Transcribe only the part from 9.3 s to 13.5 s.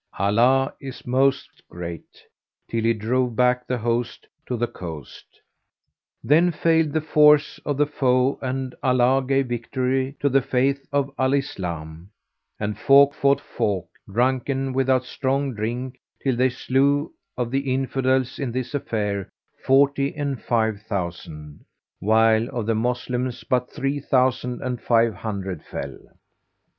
victory to the faith of Al Islam, and folk fought